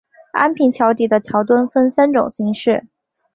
[0.31, 2.87] 安平桥底的桥墩分三种形式。